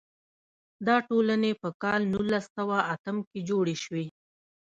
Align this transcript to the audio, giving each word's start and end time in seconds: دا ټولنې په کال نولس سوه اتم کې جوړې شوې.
دا 0.87 0.95
ټولنې 1.09 1.51
په 1.61 1.69
کال 1.83 2.01
نولس 2.13 2.45
سوه 2.57 2.77
اتم 2.93 3.17
کې 3.29 3.39
جوړې 3.49 3.75
شوې. 3.83 4.05